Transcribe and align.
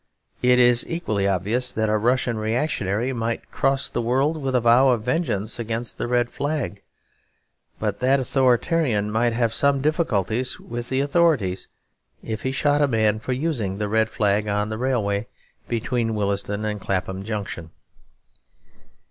It 0.41 0.57
is 0.57 0.83
equally 0.87 1.27
obvious 1.27 1.71
that 1.71 1.87
a 1.87 1.95
Russian 1.95 2.37
reactionary 2.39 3.13
might 3.13 3.51
cross 3.51 3.87
the 3.87 4.01
world 4.01 4.41
with 4.41 4.55
a 4.55 4.59
vow 4.59 4.89
of 4.89 5.03
vengeance 5.03 5.59
against 5.59 5.99
the 5.99 6.07
red 6.07 6.31
flag. 6.31 6.81
But 7.79 7.99
that 7.99 8.19
authoritarian 8.19 9.11
might 9.11 9.33
have 9.33 9.53
some 9.53 9.79
difficulties 9.79 10.59
with 10.59 10.89
the 10.89 11.01
authorities, 11.01 11.67
if 12.23 12.41
he 12.41 12.51
shot 12.51 12.81
a 12.81 12.87
man 12.87 13.19
for 13.19 13.33
using 13.33 13.77
the 13.77 13.87
red 13.87 14.09
flag 14.09 14.47
on 14.47 14.69
the 14.69 14.79
railway 14.79 15.27
between 15.67 16.15
Willesden 16.15 16.65
and 16.65 16.81
Clapham 16.81 17.21
Junction. 17.23 17.69